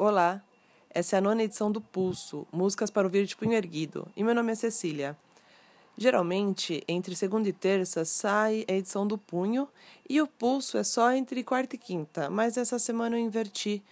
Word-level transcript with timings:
Olá, 0.00 0.40
essa 0.90 1.16
é 1.16 1.18
a 1.18 1.20
nona 1.20 1.42
edição 1.42 1.72
do 1.72 1.80
Pulso, 1.80 2.46
Músicas 2.52 2.88
para 2.88 3.04
ouvir 3.04 3.26
de 3.26 3.34
punho 3.34 3.54
erguido, 3.54 4.06
e 4.16 4.22
meu 4.22 4.32
nome 4.32 4.52
é 4.52 4.54
Cecília. 4.54 5.18
Geralmente, 5.96 6.84
entre 6.86 7.16
segunda 7.16 7.48
e 7.48 7.52
terça 7.52 8.04
sai 8.04 8.64
a 8.68 8.74
edição 8.74 9.04
do 9.04 9.18
Punho 9.18 9.68
e 10.08 10.22
o 10.22 10.28
Pulso 10.28 10.78
é 10.78 10.84
só 10.84 11.10
entre 11.10 11.42
quarta 11.42 11.74
e 11.74 11.78
quinta, 11.80 12.30
mas 12.30 12.56
essa 12.56 12.78
semana 12.78 13.16
eu 13.16 13.20
inverti, 13.20 13.82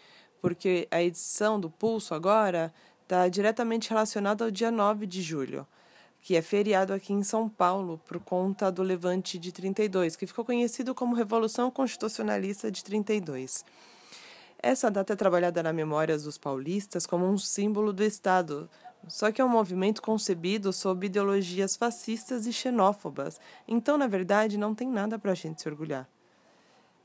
porque 0.40 0.86
a 0.92 1.02
edição 1.02 1.58
do 1.58 1.68
Pulso 1.68 2.14
agora 2.14 2.72
está 3.02 3.26
diretamente 3.26 3.90
relacionada 3.90 4.44
ao 4.44 4.50
dia 4.52 4.70
9 4.70 5.08
de 5.08 5.20
julho, 5.20 5.66
que 6.22 6.36
é 6.36 6.40
feriado 6.40 6.92
aqui 6.92 7.12
em 7.12 7.24
São 7.24 7.48
Paulo 7.48 8.00
por 8.06 8.20
conta 8.20 8.70
do 8.70 8.84
Levante 8.84 9.40
de 9.40 9.50
32, 9.50 10.14
que 10.14 10.28
ficou 10.28 10.44
conhecido 10.44 10.94
como 10.94 11.16
Revolução 11.16 11.68
Constitucionalista 11.68 12.70
de 12.70 12.84
32. 12.84 13.64
Essa 14.62 14.90
data 14.90 15.12
é 15.12 15.16
trabalhada 15.16 15.62
na 15.62 15.72
memória 15.72 16.16
dos 16.16 16.38
paulistas 16.38 17.06
como 17.06 17.26
um 17.26 17.38
símbolo 17.38 17.92
do 17.92 18.02
Estado, 18.02 18.68
só 19.06 19.30
que 19.30 19.40
é 19.40 19.44
um 19.44 19.48
movimento 19.48 20.02
concebido 20.02 20.72
sob 20.72 21.06
ideologias 21.06 21.76
fascistas 21.76 22.46
e 22.46 22.52
xenófobas, 22.52 23.40
então, 23.68 23.96
na 23.96 24.06
verdade, 24.06 24.58
não 24.58 24.74
tem 24.74 24.88
nada 24.88 25.18
para 25.18 25.32
a 25.32 25.34
gente 25.34 25.62
se 25.62 25.68
orgulhar. 25.68 26.08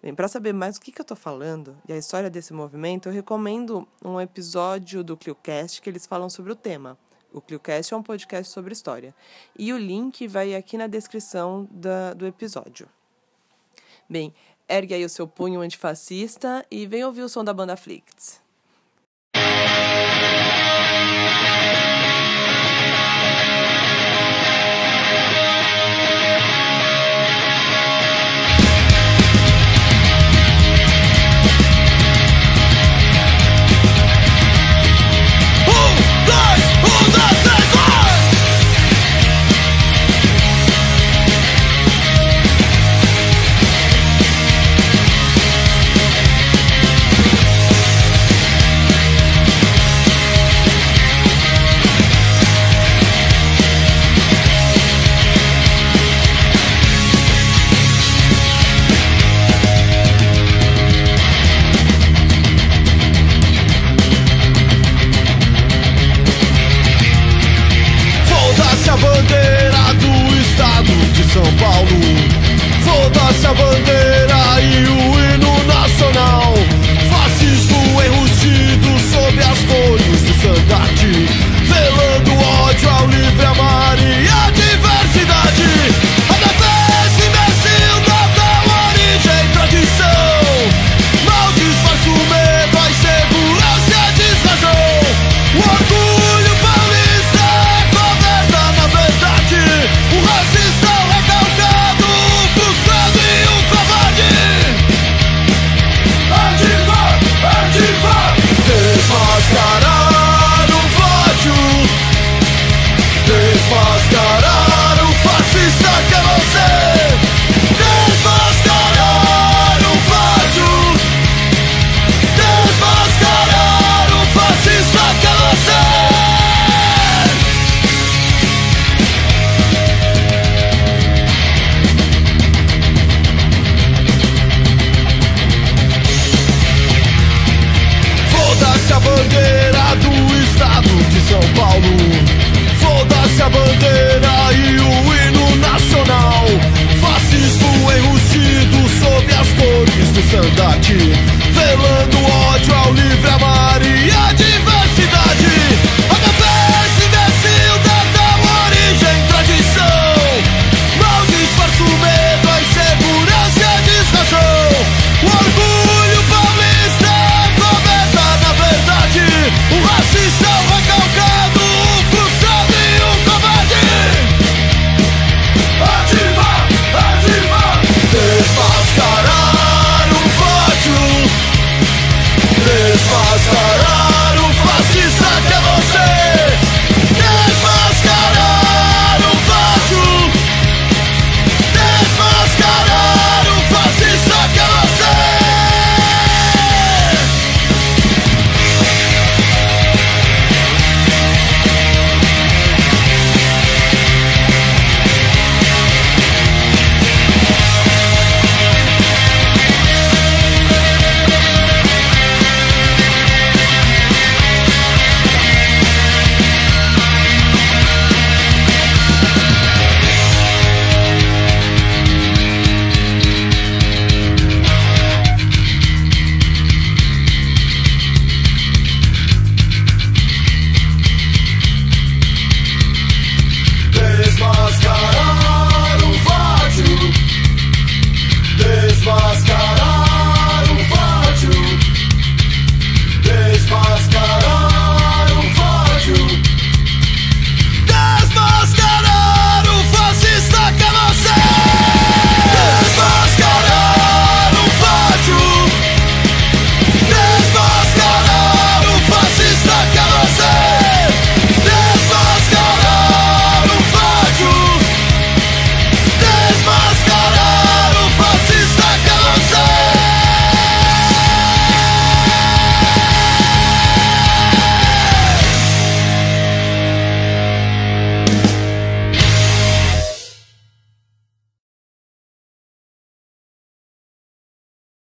Bem, 0.02 0.16
para 0.16 0.28
saber 0.28 0.52
mais 0.52 0.78
o 0.78 0.82
que, 0.82 0.92
que 0.92 1.00
eu 1.00 1.04
estou 1.04 1.16
falando 1.16 1.78
e 1.88 1.94
a 1.94 1.98
história 1.98 2.28
desse 2.28 2.54
movimento, 2.54 3.08
eu 3.08 3.14
recomendo 3.14 3.88
um 4.04 4.20
episódio 4.20 5.04
do 5.04 5.16
ClioCast 5.16 5.80
que 5.80 5.88
eles 5.88 6.08
falam 6.08 6.28
sobre 6.28 6.52
o 6.52 6.56
tema. 6.56 6.98
O 7.32 7.40
ClioCast 7.40 7.94
é 7.94 7.98
um 7.98 8.02
podcast 8.02 8.52
sobre 8.52 8.74
história. 8.74 9.14
E 9.58 9.72
o 9.72 9.78
link 9.78 10.28
vai 10.28 10.56
aqui 10.56 10.76
na 10.76 10.88
descrição 10.88 11.68
da, 11.70 12.16
do 12.16 12.26
episódio. 12.26 12.90
Bem, 14.10 14.34
ergue 14.72 14.94
aí 14.94 15.04
o 15.04 15.10
seu 15.10 15.28
punho 15.28 15.62
antifascista 15.62 16.66
e 16.72 16.88
vem 16.88 17.04
ouvir 17.04 17.24
o 17.24 17.30
som 17.30 17.44
da 17.44 17.54
banda 17.54 17.76
Flicts. 17.76 18.42